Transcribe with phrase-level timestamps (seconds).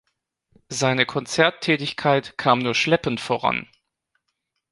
[0.69, 3.67] Seine Konzerttätigkeit kam nur schleppend voran.